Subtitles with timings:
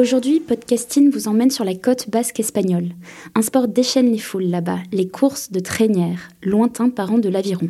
[0.00, 2.88] Aujourd'hui, Podcasting vous emmène sur la côte basque espagnole.
[3.34, 7.68] Un sport déchaîne les foules là-bas, les courses de traînières, lointain parent de l'aviron.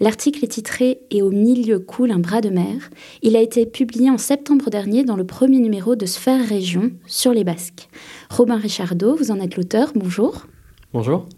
[0.00, 2.90] L'article est titré Et au milieu coule un bras de mer.
[3.22, 7.32] Il a été publié en septembre dernier dans le premier numéro de Sphère Région sur
[7.32, 7.88] les Basques.
[8.28, 10.46] Robin Richardot, vous en êtes l'auteur, bonjour.
[10.92, 11.28] Bonjour.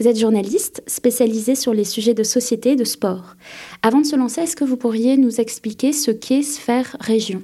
[0.00, 3.36] Vous êtes journaliste spécialisé sur les sujets de société et de sport.
[3.82, 7.42] Avant de se lancer, est-ce que vous pourriez nous expliquer ce qu'est Sphère Région?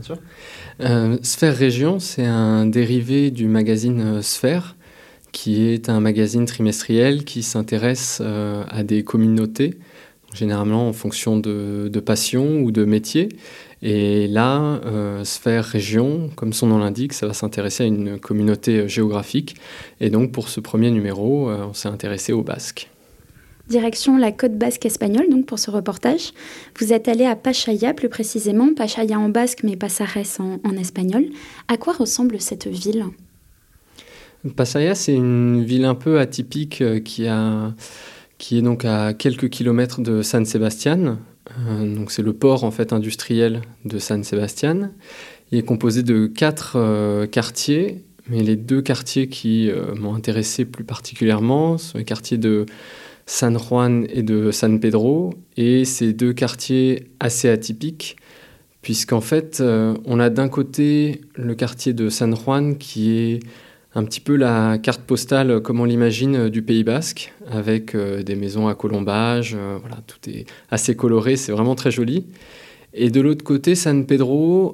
[0.00, 0.22] Bien sûr.
[0.80, 4.76] Euh, Sphère Région, c'est un dérivé du magazine euh, Sphère,
[5.30, 9.78] qui est un magazine trimestriel qui s'intéresse euh, à des communautés,
[10.32, 13.28] généralement en fonction de, de passion ou de métier.
[13.82, 14.78] Et là,
[15.24, 19.56] Sphère Région, comme son nom l'indique, ça va s'intéresser à une communauté géographique.
[20.00, 22.90] Et donc pour ce premier numéro, on s'est intéressé aux Basques.
[23.70, 26.32] Direction la côte basque espagnole, donc pour ce reportage.
[26.80, 31.26] Vous êtes allé à Pachaya, plus précisément, Pachaya en basque, mais Pasares en, espagnol.
[31.68, 33.04] À quoi ressemble cette ville?
[34.56, 37.72] Pachaya, c'est une ville un peu atypique euh, qui, a,
[38.38, 41.18] qui est donc à quelques kilomètres de San Sebastian.
[41.68, 44.90] Euh, c'est le port en fait industriel de San Sebastian.
[45.52, 50.84] Il est composé de quatre euh, quartiers, mais les deux quartiers qui m'ont intéressé plus
[50.84, 52.66] particulièrement sont les quartiers de
[53.30, 58.16] San Juan et de San Pedro, et ces deux quartiers assez atypiques,
[58.82, 63.40] puisqu'en fait, euh, on a d'un côté le quartier de San Juan qui est
[63.94, 68.34] un petit peu la carte postale, comme on l'imagine, du Pays Basque, avec euh, des
[68.34, 72.26] maisons à colombage, euh, voilà, tout est assez coloré, c'est vraiment très joli.
[72.94, 74.72] Et de l'autre côté, San Pedro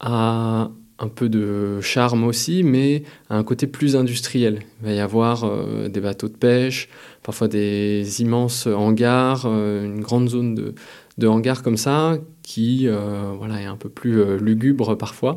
[0.00, 4.60] a un peu de charme aussi, mais à un côté plus industriel.
[4.80, 6.88] Il va y avoir euh, des bateaux de pêche,
[7.22, 10.74] parfois des immenses hangars, euh, une grande zone de,
[11.18, 15.36] de, hangars comme ça, qui euh, voilà, est un peu plus euh, lugubre parfois.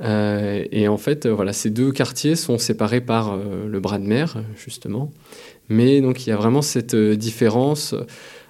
[0.00, 4.42] Euh, et en fait, voilà, ces deux quartiers sont séparés par le bras de mer,
[4.56, 5.12] justement.
[5.68, 7.94] Mais donc il y a vraiment cette différence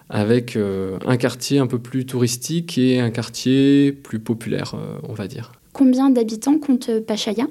[0.08, 5.52] avec un quartier un peu plus touristique et un quartier plus populaire, on va dire.
[5.74, 7.46] Combien d'habitants compte Pachaya?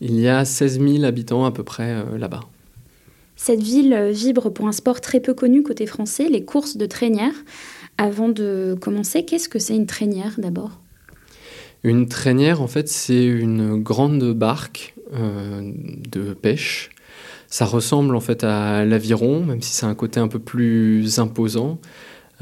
[0.00, 2.40] Il y a 16 000 habitants à peu près là-bas.
[3.36, 7.44] Cette ville vibre pour un sport très peu connu côté français, les courses de traînières.
[7.98, 10.80] Avant de commencer, qu'est-ce que c'est une traînière d'abord?
[11.84, 15.60] Une traînière, en fait, c'est une grande barque euh,
[16.10, 16.90] de pêche.
[17.48, 21.78] Ça ressemble en fait à l'aviron, même si c'est un côté un peu plus imposant.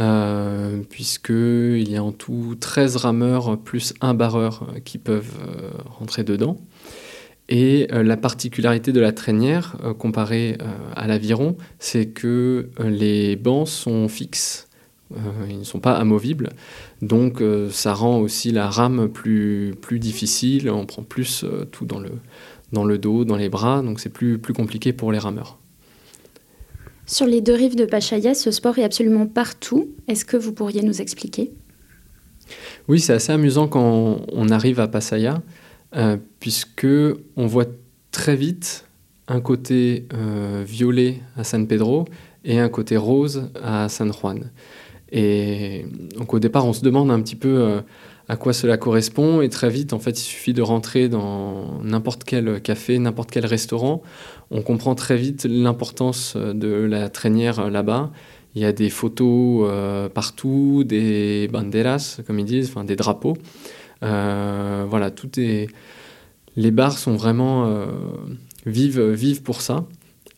[0.00, 6.24] Euh, puisqu'il y a en tout 13 rameurs plus un barreur qui peuvent euh, rentrer
[6.24, 6.56] dedans.
[7.48, 10.66] Et euh, la particularité de la traînière, euh, comparée euh,
[10.96, 14.68] à l'aviron, c'est que les bancs sont fixes,
[15.48, 16.50] ils ne sont pas amovibles,
[17.02, 17.40] donc
[17.70, 22.10] ça rend aussi la rame plus, plus difficile, on prend plus tout dans le,
[22.72, 25.58] dans le dos, dans les bras, donc c'est plus, plus compliqué pour les rameurs.
[27.06, 29.90] Sur les deux rives de Pachaya, ce sport est absolument partout.
[30.08, 31.52] Est-ce que vous pourriez nous expliquer?
[32.88, 35.42] Oui, c'est assez amusant quand on arrive à Pattaya,
[35.96, 36.86] euh, puisque
[37.36, 37.66] on voit
[38.10, 38.86] très vite
[39.28, 42.06] un côté euh, violet à San Pedro
[42.44, 44.50] et un côté rose à San Juan.
[45.12, 45.86] Et
[46.16, 47.80] donc au départ, on se demande un petit peu euh,
[48.28, 52.24] à quoi cela correspond, et très vite, en fait, il suffit de rentrer dans n'importe
[52.24, 54.02] quel café, n'importe quel restaurant,
[54.50, 58.12] on comprend très vite l'importance de la traînière là-bas.
[58.54, 63.36] Il y a des photos euh, partout, des banderas, comme ils disent, enfin des drapeaux.
[64.02, 65.68] Euh, voilà, tout est.
[66.56, 67.86] Les bars sont vraiment euh,
[68.66, 69.84] vives, vives pour ça.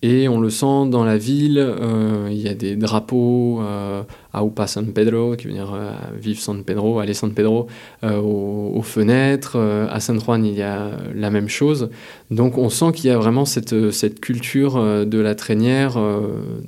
[0.03, 4.67] Et on le sent dans la ville, euh, il y a des drapeaux à Upa
[4.67, 5.75] San Pedro, qui veut dire
[6.15, 7.67] Vive San Pedro, Allez San Pedro,
[8.03, 9.57] aux, aux, fenêtres.
[9.59, 11.89] à San Juan, il y a la même chose.
[12.31, 15.99] Donc on sent qu'il y a vraiment cette, cette culture de la traînière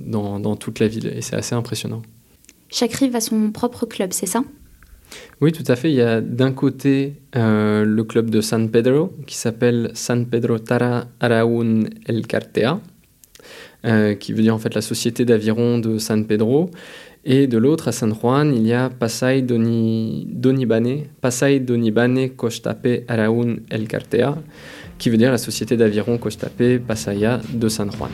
[0.00, 2.02] dans, dans toute la ville, et c'est assez impressionnant.
[2.70, 4.42] Chaque rive a son propre club, c'est ça?
[5.40, 5.90] Oui, tout à fait.
[5.90, 10.58] Il y a d'un côté euh, le club de San Pedro qui s'appelle San Pedro
[10.58, 12.80] Tara Araun El Cartea,
[13.84, 16.70] euh, qui veut dire en fait la société d'aviron de San Pedro.
[17.24, 23.04] Et de l'autre, à San Juan, il y a Pasay Doni, Donibane, Pasay Donibane Costape
[23.06, 24.38] Araun El Cartea,
[24.98, 28.10] qui veut dire la société d'aviron Costape Pasaya de San Juan.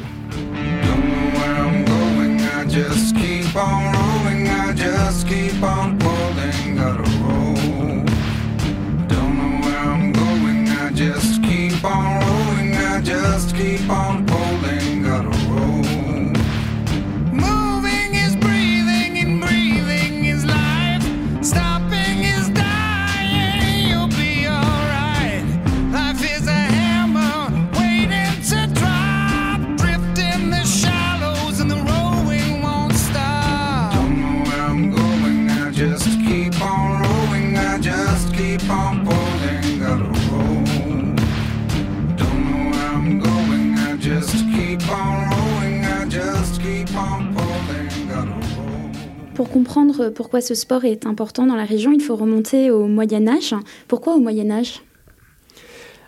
[50.15, 53.55] Pourquoi ce sport est important dans la région, il faut remonter au Moyen Âge.
[53.89, 54.83] Pourquoi au Moyen Âge?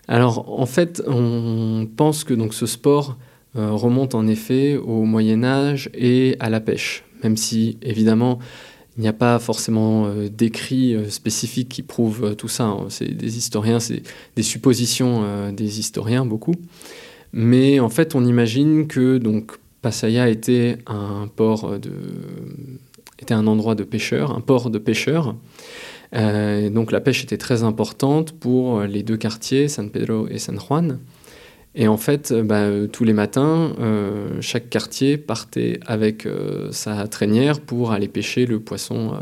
[0.08, 3.16] Alors en fait, on pense que donc, ce sport
[3.56, 8.38] euh, remonte en effet au Moyen Âge et à la pêche, même si évidemment
[8.98, 12.64] il n'y a pas forcément euh, d'écrits euh, spécifiques qui prouvent tout ça.
[12.64, 12.86] Hein.
[12.88, 14.02] C'est des historiens, c'est
[14.36, 16.54] des suppositions des historiens beaucoup.
[17.32, 19.52] Mais en fait, on imagine que donc
[19.82, 21.92] Passaya était un port de
[23.18, 25.34] était un endroit de pêcheurs, un port de pêcheurs.
[26.14, 30.58] Euh, donc la pêche était très importante pour les deux quartiers, San Pedro et San
[30.58, 30.98] Juan.
[31.74, 36.26] Et en fait, euh, bah, tous les matins, euh, chaque quartier partait avec
[36.70, 39.12] sa traînière pour aller pêcher le poisson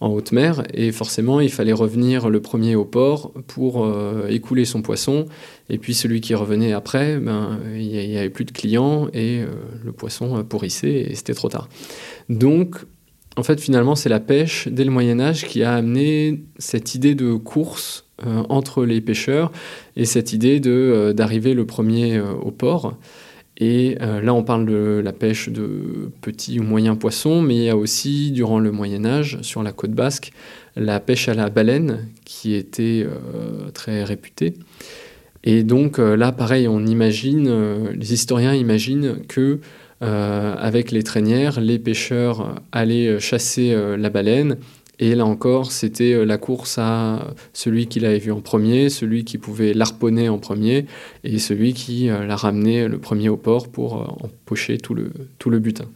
[0.00, 0.62] en haute mer.
[0.72, 3.86] Et forcément, il fallait revenir le premier au port pour
[4.28, 5.26] écouler son poisson.
[5.68, 9.42] Et puis celui qui revenait après, ben, il n'y avait plus de clients et
[9.84, 11.68] le poisson pourrissait et c'était trop tard.
[12.30, 12.76] Donc
[13.40, 17.14] en fait, finalement, c'est la pêche dès le Moyen Âge qui a amené cette idée
[17.14, 19.50] de course euh, entre les pêcheurs
[19.96, 22.98] et cette idée euh, d'arriver le premier euh, au port.
[23.56, 27.68] Et là, on parle de la pêche de petits ou moyens poissons, mais il y
[27.68, 30.32] a aussi, durant le Moyen Âge, sur la côte basque,
[30.76, 33.06] la pêche à la baleine, qui était
[33.74, 34.54] très réputée.
[35.44, 39.60] Et donc là, pareil, on imagine, les historiens imaginent que
[40.00, 44.56] avec les traînières, les pêcheurs allaient chasser euh, la baleine.
[44.98, 49.24] Et là encore, c'était euh, la course à celui qui l'avait vu en premier, celui
[49.24, 50.86] qui pouvait l'arponner en premier,
[51.24, 55.58] et celui qui l'a ramené le premier au port pour empocher tout le, tout le
[55.58, 55.86] butin.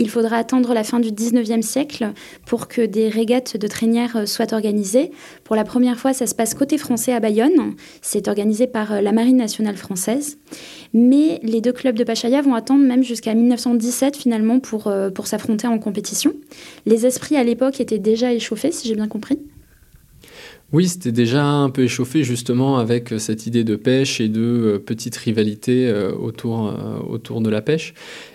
[0.00, 2.12] Il faudra attendre la fin du 19e siècle
[2.46, 5.10] pour que des régates de traînières euh, soient organisées.
[5.44, 7.74] Pour la première fois, ça se passe côté français à Bayonne.
[8.00, 10.38] C'est organisé par euh, la Marine nationale française.
[10.94, 15.26] Mais les deux clubs de Pachaya vont attendre même jusqu'à 1917 finalement pour, euh, pour
[15.26, 16.32] s'affronter en compétition.
[16.86, 19.38] Les esprits à l'époque étaient déjà échauffés, si j'ai bien compris.
[20.72, 25.16] Oui, c'était déjà un peu échauffé justement avec cette idée de pêche et de petite
[25.16, 26.72] rivalité autour,
[27.08, 27.92] autour de la pêche.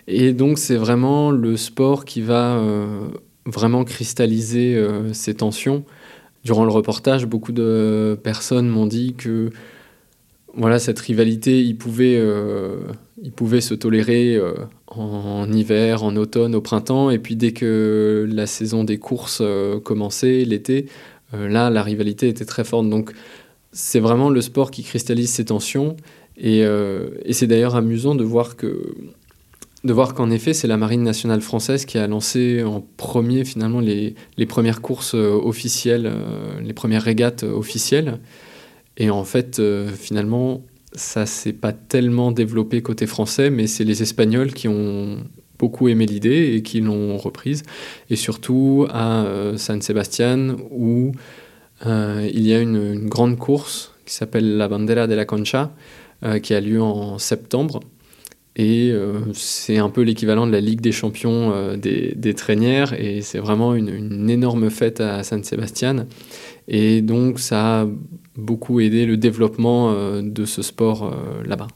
[0.08, 3.08] Et donc c'est vraiment le sport qui va euh,
[3.46, 5.84] vraiment cristalliser euh, ces tensions.
[6.44, 9.50] Durant le reportage, beaucoup de personnes m'ont dit que
[10.54, 12.78] voilà, cette rivalité, ils pouvaient, euh,
[13.60, 14.40] se tolérer
[14.88, 19.42] en, hiver, en automne, au printemps, et puis dès que la saison des courses
[19.84, 20.86] commençait, l'été,
[21.34, 22.90] là, la rivalité était très forte.
[22.90, 23.12] Donc
[23.72, 25.98] c'est vraiment le sport qui cristallise ces tensions,
[26.38, 26.66] et
[27.32, 28.96] c'est d'ailleurs amusant de voir que
[29.86, 33.80] de voir qu'en effet, c'est la Marine nationale française qui a lancé en premier finalement
[33.80, 34.16] les,
[34.48, 38.20] premières courses euh, officielles, euh, les premières régates officielles.
[38.98, 40.64] Et en fait, euh, finalement,
[40.94, 45.20] ça s'est pas tellement développé côté français, mais c'est les Espagnols qui ont
[45.60, 47.64] beaucoup aimé l'idée et qui l'ont reprise.
[48.10, 49.26] Et surtout à
[49.58, 51.12] San Sebastián, où
[51.86, 55.74] il y a une, grande course qui s'appelle la Bandera de la Concha,
[56.42, 57.80] qui a lieu en septembre
[58.56, 62.94] et euh, c'est un peu l'équivalent de la Ligue des champions euh, des, des, traînières.
[63.00, 66.06] Et c'est vraiment une, énorme fête à San Sebastian.
[66.68, 67.88] Et donc ça a
[68.38, 71.14] beaucoup aidé le développement euh, de ce sport
[71.46, 71.68] là-bas.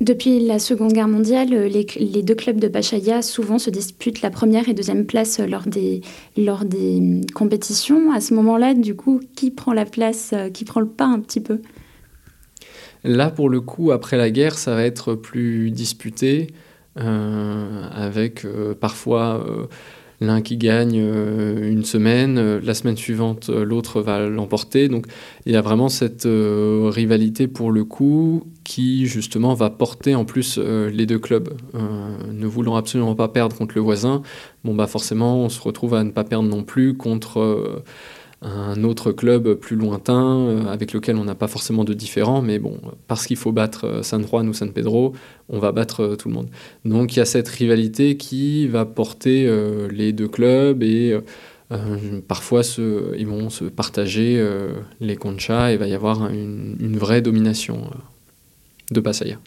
[0.00, 4.68] Depuis la Seconde Guerre mondiale, les, deux clubs de Pachaya souvent se disputent la première
[4.68, 6.02] et deuxième place lors des,
[6.36, 8.12] lors des compétitions.
[8.12, 11.40] À ce moment-là, du coup, qui prend la place, qui prend le pas un petit
[11.40, 11.60] peu?
[13.04, 16.48] Là, pour le coup, après la guerre, ça va être plus disputé,
[16.98, 19.66] euh, avec euh, parfois euh,
[20.20, 24.88] l'un qui gagne une semaine, la semaine suivante, l'autre va l'emporter.
[24.88, 25.06] Donc,
[25.46, 30.58] il y a vraiment cette rivalité pour le coup qui, justement, va porter en plus
[30.58, 31.50] les deux clubs.
[31.74, 34.22] ne voulant absolument pas perdre contre le voisin,
[34.64, 37.82] bon, bah forcément, on se retrouve à ne pas perdre non plus contre
[38.40, 42.58] un autre club plus lointain euh, avec lequel on n'a pas forcément de différent, mais
[42.58, 42.78] bon,
[43.08, 45.14] parce qu'il faut battre euh, San Juan ou San Pedro,
[45.48, 46.48] on va battre euh, tout le monde.
[46.84, 49.50] Donc il y a cette rivalité qui va porter
[49.90, 51.18] les deux clubs et
[52.26, 52.62] parfois
[53.16, 54.42] ils vont se partager
[55.00, 57.90] les conchas et va y avoir une, vraie domination
[58.90, 59.38] de Pasaya.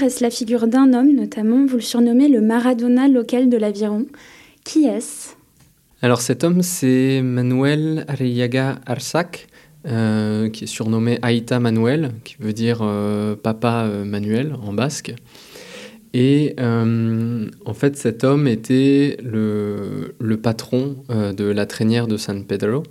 [0.00, 4.06] Reste la figure d'un homme, notamment, vous le surnommez le Maradona local de l'Aviron.
[4.64, 5.34] Qui est-ce?
[6.00, 9.48] Alors cet homme, c'est Manuel Arriaga Arsac,
[9.86, 15.14] euh, qui est surnommé Aita Manuel, qui veut dire euh, papa euh, Manuel en basque.
[16.12, 22.82] Et en fait, cet homme était le, patron de la traînière de San Pedro,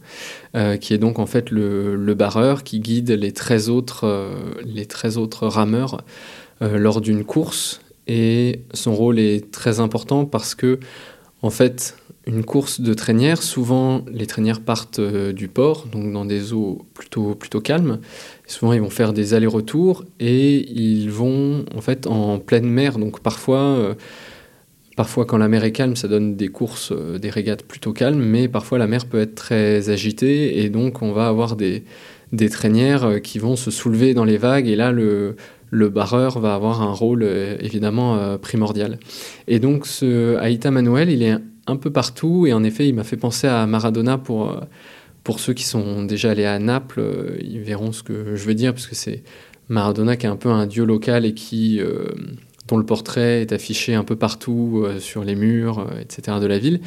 [0.80, 4.32] qui est donc en fait le, le barreur qui guide les 13 autres,
[4.64, 6.02] les 13 autres rameurs
[6.62, 10.80] lors d'une course et son rôle est très important parce que
[11.42, 16.26] en fait une course de traînière, souvent les traînières partent euh, du port, donc dans
[16.26, 18.00] des eaux plutôt, plutôt calmes.
[18.46, 22.98] souvent ils vont faire des allers-retours et ils vont en fait en pleine mer.
[22.98, 23.94] Donc parfois, euh,
[24.96, 28.48] parfois quand la mer est calme, ça donne des courses, des régates plutôt calmes, mais
[28.48, 31.84] parfois la mer peut être très agitée et donc on va avoir des,
[32.32, 35.36] des traînières qui vont se soulever dans les vagues et là le,
[35.72, 39.00] le barreur va avoir un rôle euh, évidemment euh, primordial.
[39.48, 41.36] Et donc ce Aïta Manuel, il est
[41.68, 44.60] un peu partout et en effet, il m'a fait penser à Maradona pour, euh,
[45.24, 47.02] pour ceux qui sont déjà allés à Naples,
[47.42, 49.24] ils verront ce que je veux dire, parce que c'est
[49.68, 51.80] Maradona qui est un peu un dieu local et qui,
[52.68, 56.38] dont le portrait est affiché un peu partout sur les murs, etc.
[56.42, 56.80] de la ville.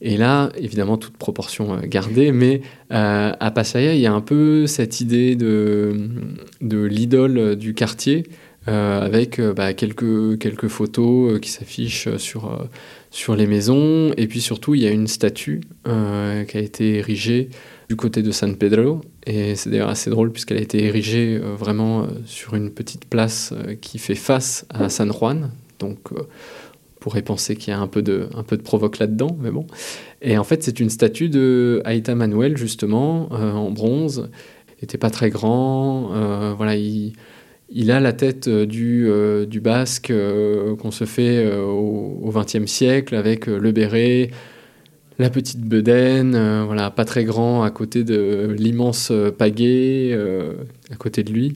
[0.00, 2.60] Et là, évidemment, toute proportion euh, gardée, mais
[2.92, 6.08] euh, à Passaya, il y a un peu cette idée de,
[6.60, 8.24] de l'idole du quartier,
[8.68, 12.68] euh, avec bah, quelques, quelques photos qui s'affichent sur,
[13.10, 14.12] sur les maisons.
[14.16, 17.48] Et puis surtout, il y a une statue qui a été érigée
[17.88, 19.02] du côté de San Pedro.
[19.24, 24.00] Et c'est d'ailleurs assez drôle puisqu'elle a été érigée vraiment sur une petite place qui
[24.00, 25.52] fait face à San Juan.
[25.78, 26.10] Donc
[27.06, 29.64] pourrait penser qu'il y a un peu de, un peu de provoque là-dedans, mais bon.
[30.22, 34.28] Et en fait, c'est une statue de Aïta Manuel, justement, euh, en bronze.
[34.70, 36.10] Il n'était pas très grand.
[36.12, 37.12] Euh, voilà, il,
[37.92, 39.08] a la tête euh, du,
[39.46, 40.12] du basque
[40.80, 44.30] qu'on se fait au XXe siècle, avec le béret,
[45.20, 46.32] la petite bedaine,
[46.64, 50.12] voilà, pas très grand à côté de l'immense pagaie
[50.90, 51.54] à côté de lui.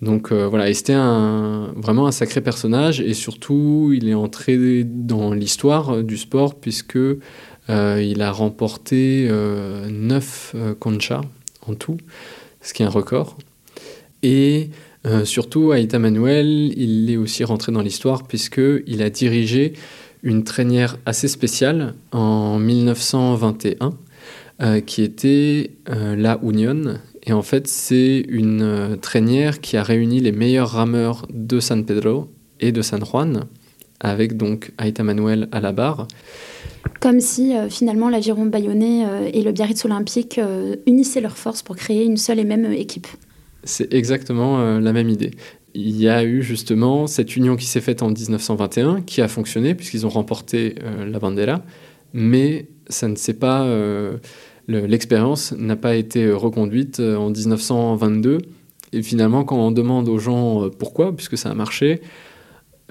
[0.00, 5.32] Donc euh, voilà, et c'était vraiment un sacré personnage et surtout il est entré dans
[5.32, 6.98] l'histoire du sport puisque
[7.70, 11.20] euh, il a remporté euh, 9 euh, conchas
[11.66, 11.98] en tout,
[12.62, 13.36] ce qui est un record.
[14.22, 14.70] Et
[15.24, 19.72] surtout, Aïta Manuel, il est aussi rentré dans l'histoire puisqu'il a dirigé
[20.22, 23.94] une traînière assez spéciale en 1921
[24.84, 26.98] qui était la Union,
[27.28, 31.84] et en fait, c'est une euh, traînière qui a réuni les meilleurs rameurs de San
[31.84, 33.44] Pedro et de San Juan,
[34.00, 36.08] avec donc Aïta Manuel à la barre.
[37.00, 40.40] Comme si euh, finalement l'aviron bayonnais euh, et le Biarritz olympique
[40.86, 43.06] unissaient leurs forces pour créer une seule et même équipe.
[43.62, 45.32] C'est exactement la même idée.
[45.74, 49.74] Il y a eu justement cette union qui s'est faite en 1921, qui a fonctionné
[49.74, 51.62] puisqu'ils ont remporté la bandera,
[52.14, 53.66] mais ça ne s'est pas,
[54.68, 58.38] l'expérience n'a pas été reconduite en 1922.
[58.92, 62.00] Et finalement, quand on demande aux gens pourquoi, puisque ça a marché,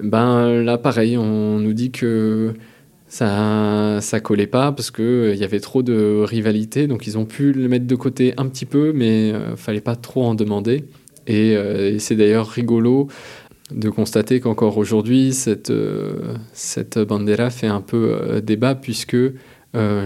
[0.02, 2.54] ben là, pareil, on nous dit que
[3.08, 7.16] ça ça collait pas parce que euh, il y avait trop de rivalité donc ils
[7.16, 10.34] ont pu le mettre de côté un petit peu mais euh, fallait pas trop en
[10.34, 10.84] demander
[11.26, 13.08] et, euh, c'est d'ailleurs rigolo
[13.70, 15.72] de constater qu'encore aujourd'hui cette
[16.52, 19.16] cette bandera fait un peu débat puisque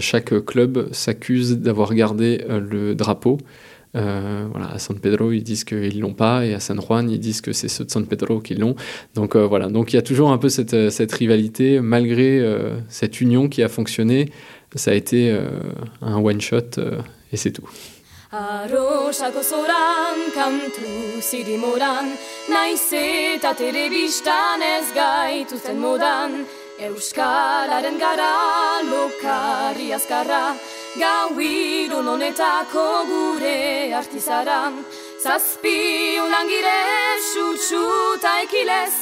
[0.00, 3.38] chaque club s'accuse d'avoir gardé le drapeau
[3.94, 7.20] euh, voilà, à San Pedro, ils disent qu'ils l'ont pas, et à San Juan, ils
[7.20, 8.74] disent que c'est ceux de San Pedro qui l'ont.
[9.14, 12.40] Donc euh, voilà, donc il y a toujours un peu cette, euh, cette rivalité, malgré
[12.40, 14.30] euh, cette union qui a fonctionné.
[14.74, 15.50] Ça a été euh,
[16.00, 16.80] un one shot
[17.30, 17.68] et c'est tout.
[26.82, 30.56] Euskararen gara lokarri azkarra
[30.98, 34.80] Gau irun honetako gure artizaran
[35.22, 36.80] Zazpi unan gire
[37.30, 37.84] sutsu
[38.22, 38.94] ta ekilez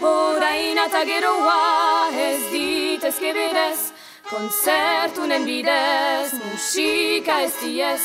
[0.00, 3.90] Horain eta geroa ez ditezke berez.
[4.30, 8.02] Konzertunen bidez musika ez diez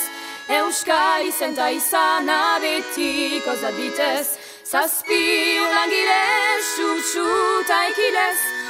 [0.58, 4.28] Euskari zenta izan abetiko zabitez.
[4.66, 5.24] Zazpi
[5.68, 6.22] unan gire
[7.90, 8.63] ekilez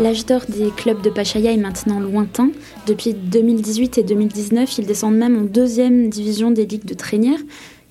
[0.00, 2.50] L'âge d'or des clubs de Pachaya est maintenant lointain.
[2.86, 7.38] Depuis 2018 et 2019, ils descendent même en deuxième division des ligues de Trénière.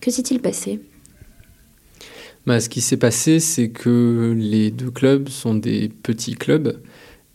[0.02, 0.82] Que s'est-il passé?
[2.46, 6.80] Bah, Ce qui s'est passé, c'est que les deux clubs sont des petits clubs.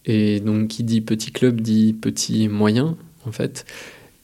[0.04, 2.96] Et donc, qui dit petit club dit petit moyen
[3.26, 3.64] en fait.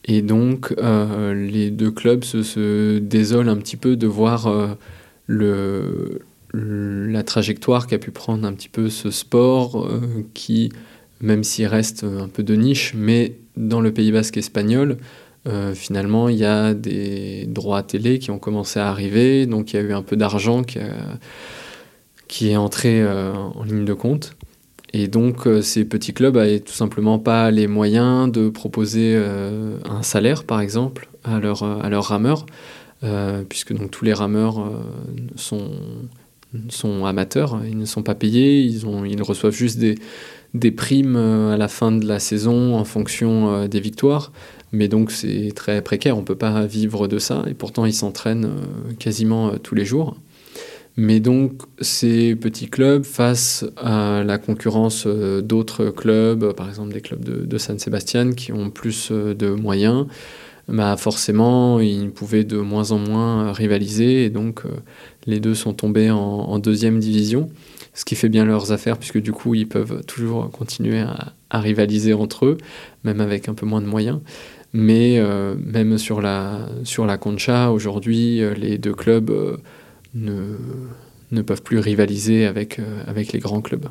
[0.05, 6.19] Et donc, euh, les deux clubs se, désolent un petit peu de voir euh,
[6.53, 10.01] la trajectoire qu'a pu prendre un petit peu ce sport euh,
[10.33, 10.71] qui,
[11.21, 14.97] même s'il reste un peu de niche, mais dans le Pays basque espagnol,
[15.73, 19.75] finalement, il y a des droits à télé qui ont commencé à arriver, donc il
[19.75, 20.63] y a eu un peu d'argent
[22.27, 24.35] qui, est entré en ligne de compte.
[24.97, 29.77] Et donc, euh, ces petits clubs n'avaient tout simplement pas les moyens de proposer euh,
[29.83, 32.45] un salaire, par exemple, à, leur, à leurs rameurs,
[33.03, 34.71] euh, puisque donc, tous les rameurs
[35.35, 35.69] sont,
[37.05, 39.95] amateurs, ils ne sont pas payés, ils reçoivent juste des,
[40.55, 44.31] des primes à la fin de la saison en fonction des victoires.
[44.71, 47.93] Mais donc, c'est très précaire, on ne peut pas vivre de ça, et pourtant, ils
[47.93, 48.49] s'entraînent
[48.99, 50.17] quasiment tous les jours.
[50.97, 57.01] Mais donc, ces petits clubs, face à la concurrence euh, d'autres clubs, par exemple des
[57.01, 60.05] clubs de, San Sebastian qui ont plus euh, de moyens,
[60.69, 64.23] bah forcément, ils pouvaient de moins en moins rivaliser.
[64.25, 64.69] Et donc, euh,
[65.27, 67.49] les deux sont tombés en, deuxième division,
[67.95, 72.13] ce qui fait bien leurs affaires, puisque du coup, ils peuvent toujours continuer à, rivaliser
[72.13, 72.57] entre eux,
[73.03, 74.19] même avec un peu moins de moyens.
[74.73, 75.23] Mais
[75.55, 79.31] même sur la, sur la Concha, aujourd'hui, les deux clubs
[80.13, 80.57] ne,
[81.31, 83.87] ne peuvent plus rivaliser avec, euh, avec les grands clubs.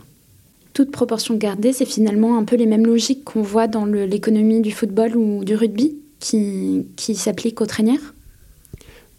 [0.73, 4.73] Toute proportion gardée, c'est finalement un peu les mêmes logiques qu'on voit dans l'économie du
[4.73, 8.14] football ou du rugby qui, qui s'appliquent aux traînières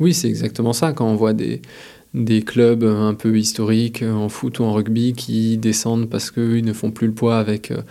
[0.02, 0.92] Oui, c'est exactement ça.
[0.92, 1.62] Quand on voit des,
[2.16, 6.74] des clubs un peu historiques en foot ou en rugby qui descendent parce qu'ils ne
[6.74, 7.82] font plus le poids avec euh,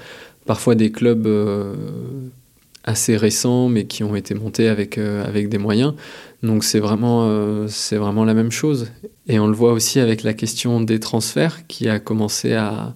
[0.47, 1.75] parfois des clubs euh,
[2.85, 5.95] assez récents mais qui ont été montés avec, des moyens.
[6.43, 8.91] Donc c'est vraiment, euh, c'est vraiment la même chose.
[9.27, 12.95] Et on le voit aussi avec la question des transferts qui a commencé à,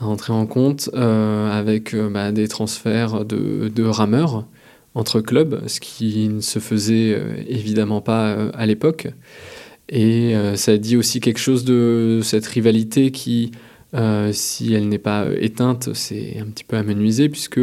[0.00, 4.44] entrer en compte euh, avec euh, bah, des transferts de, rameurs
[4.94, 9.08] entre clubs, ce qui ne se faisait évidemment pas à l'époque.
[9.88, 13.52] Et ça dit aussi quelque chose de cette rivalité qui,
[14.32, 17.60] si elle n'est pas éteinte, c'est un petit peu amenuisé puisque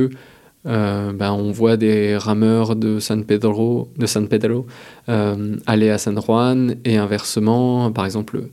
[0.68, 4.68] euh, ben, on voit des rameurs de San Pedro, de San Pedro
[5.10, 8.50] euh, aller à San Juan et inversement, par exemple,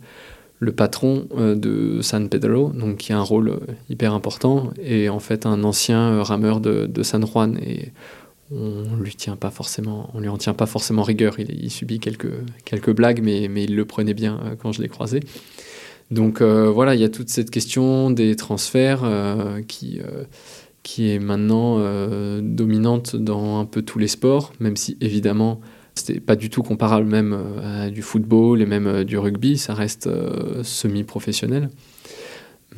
[0.58, 5.18] le, patron euh, de San Pedro, donc qui a un rôle hyper important, est en
[5.18, 7.58] fait un ancien rameur de, San Juan
[8.50, 9.10] on lui
[10.20, 11.38] lui en tient pas forcément rigueur.
[11.38, 15.20] Il, subit quelques, blagues, mais, il le prenait bien quand je l'ai croisé.
[16.10, 19.02] Donc voilà, il y a toute cette question des transferts
[19.68, 20.00] qui
[20.88, 25.60] qui est maintenant euh, dominante dans un peu tous les sports, même si évidemment
[25.94, 29.58] c'était pas du tout comparable même euh, à du football et même euh, du rugby,
[29.58, 30.08] ça reste
[30.62, 31.68] semi-professionnel.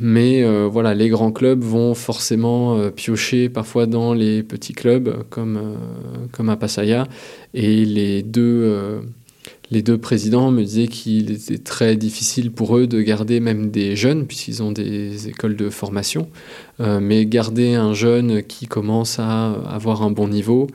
[0.01, 5.25] Mais euh, voilà, les grands clubs vont forcément euh, piocher parfois dans les petits clubs
[5.29, 7.07] comme, euh, comme à Passaya.
[7.53, 9.03] Et les deux,
[9.71, 13.97] les deux présidents me disaient qu'il était très difficile pour eux de garder même des
[13.97, 16.29] jeunes, puisqu'ils ont des écoles de formation.
[16.79, 20.69] mais garder un jeune qui commence à avoir un bon niveau,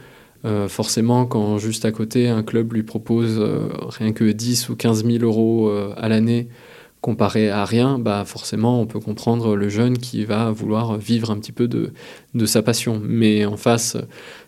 [0.67, 3.41] forcément, quand juste à côté, un club lui propose
[3.88, 6.49] rien que 10 ou 15 000 euros à l'année
[7.05, 11.37] comparé à rien, bah forcément on peut comprendre le jeune qui va vouloir vivre un
[11.37, 11.91] petit peu de,
[12.47, 12.99] sa passion.
[12.99, 13.95] Mais en face,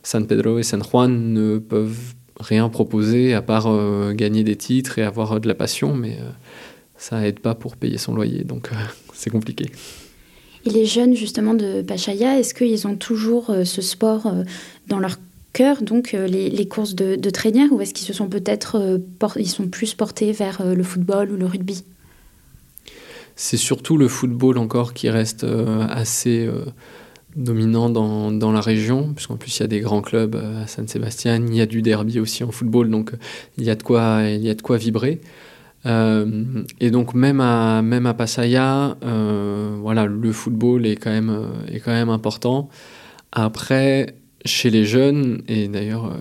[0.02, 4.98] San Pedro et San Juan ne peuvent rien proposer à part euh, gagner des titres
[4.98, 6.32] et avoir de la passion, mais euh,
[6.98, 8.76] ça aide pas pour payer son loyer, donc euh,
[9.14, 9.68] c'est compliqué.
[10.66, 14.34] Et les jeunes justement de Pachaya, est-ce qu'ils ont toujours ce sport
[14.88, 15.18] dans leur
[15.54, 19.00] cœur, donc les, les, courses de, de traînière, ou est-ce qu'ils se sont peut-être
[19.36, 21.84] ils sont plus portés vers le football ou le rugby?
[23.38, 26.66] C'est surtout le football encore qui reste euh, assez euh,
[27.36, 30.68] dominant dans, dans, la région, puisqu'en plus il y a des grands clubs euh, à
[30.68, 33.12] San Sébastien, il y a du derby aussi en football, donc
[33.60, 35.22] il y a de quoi, il y a de quoi vibrer.
[35.86, 38.98] et donc même à, même à Passaya,
[39.82, 42.70] voilà, le football est quand, même, est quand même important.
[43.32, 46.12] Après, chez les jeunes, et d'ailleurs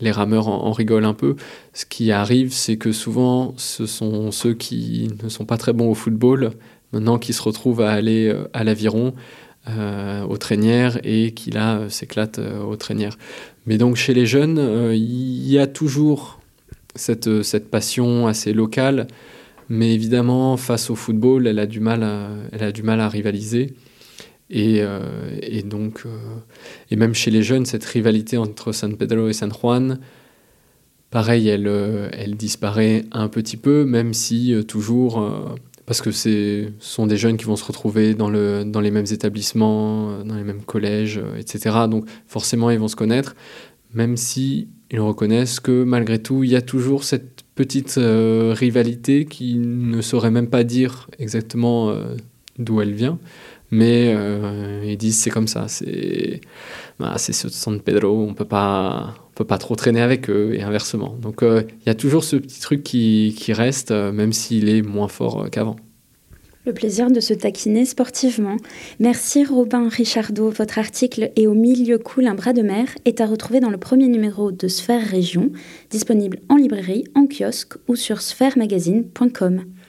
[0.00, 1.36] les rameurs en, rigolent un peu.
[1.72, 5.90] Ce qui arrive, c'est que souvent, ce sont ceux qui ne sont pas très bons
[5.90, 6.52] au football,
[6.92, 9.14] maintenant qui se retrouvent à aller euh, à l'aviron,
[9.68, 13.16] euh, aux traînières, et qui là euh, s'éclatent aux traînières.
[13.66, 16.40] Mais donc chez les jeunes, il y a toujours
[16.94, 19.06] cette, cette passion assez locale,
[19.68, 22.06] mais évidemment, face au football, elle a du mal
[22.52, 23.74] elle a du mal à rivaliser.
[24.54, 26.10] Euh, et, donc, euh,
[26.90, 29.98] et même chez les jeunes, cette rivalité entre San Pedro et San Juan,
[31.10, 35.24] pareil, elle, euh, disparaît un petit peu, même si toujours,
[35.86, 39.06] parce que ce sont des jeunes qui vont se retrouver dans, le, dans les mêmes
[39.10, 41.76] établissements, dans les mêmes collèges, etc.
[41.90, 43.34] Donc forcément, ils vont se connaître,
[43.92, 49.58] même si ils reconnaissent que malgré tout, il y a toujours cette petite rivalité qui
[49.58, 51.94] ne saurait même pas dire exactement
[52.58, 53.18] d'où elle vient
[53.74, 56.40] mais euh, ils disent c'est comme ça, c'est
[57.00, 61.16] bah, San Pedro, on peut pas on peut pas trop traîner avec eux et inversement.
[61.20, 64.68] Donc euh, il y a toujours ce petit truc qui, qui reste, euh, même s'il
[64.68, 65.76] est moins fort qu'avant.
[66.66, 68.56] Le plaisir de se taquiner sportivement.
[69.00, 70.48] Merci Robin Richardot.
[70.50, 73.76] Votre article Et au milieu coule un bras de mer est à retrouver dans le
[73.76, 75.50] premier numéro de Sphère Région,
[75.90, 79.64] disponible en librairie, en kiosque ou sur sphèremagazine.com.